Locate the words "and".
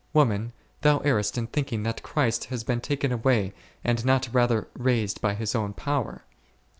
3.83-4.03